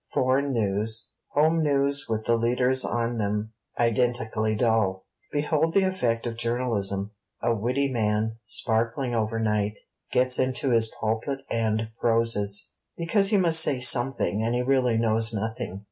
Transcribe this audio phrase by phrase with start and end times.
[0.11, 1.11] Foreign news.
[1.33, 5.05] Home news, with the leaders on them, identically dull.
[5.31, 7.11] Behold the effect of Journalism:
[7.43, 9.77] a witty man, sparkling overnight,
[10.11, 15.35] gets into his pulpit and proses; because he must say something, and he really knows
[15.35, 15.79] nothing.